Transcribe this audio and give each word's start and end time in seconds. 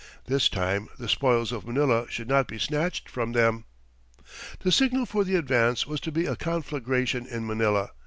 This 0.25 0.49
time 0.49 0.89
the 0.97 1.07
spoils 1.07 1.51
of 1.51 1.63
Manila 1.63 2.07
should 2.09 2.27
not 2.27 2.47
be 2.47 2.57
snatched 2.57 3.07
from 3.07 3.33
them! 3.33 3.65
The 4.61 4.71
signal 4.71 5.05
for 5.05 5.23
the 5.23 5.35
advance 5.35 5.85
was 5.85 6.01
to 6.01 6.11
be 6.11 6.25
a 6.25 6.35
conflagration 6.35 7.27
in 7.27 7.45
Manila. 7.45 7.91